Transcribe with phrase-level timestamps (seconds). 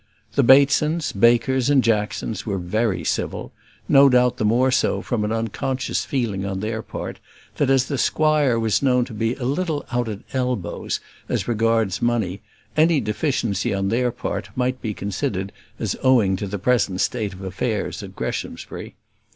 [0.33, 3.51] The Batesons, Bakers, and Jacksons were very civil;
[3.87, 7.19] no doubt the more so from an unconscious feeling on their part,
[7.57, 12.01] that as the squire was known to be a little out at elbows as regards
[12.01, 12.41] money,
[12.75, 17.43] any deficiency on their part might be considered as owing to the present state of
[17.43, 18.95] affairs at Greshamsbury.